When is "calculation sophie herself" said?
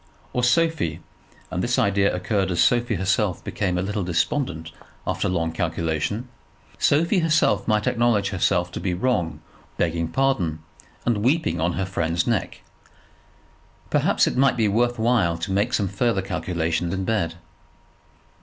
5.51-7.67